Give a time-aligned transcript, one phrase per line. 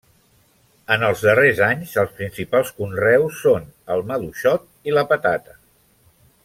[0.95, 5.59] En els darrers anys els principals conreus són: el maduixot i la patata.